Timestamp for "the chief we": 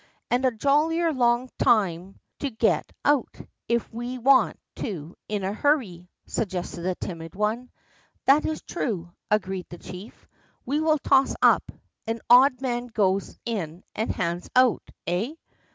9.69-10.79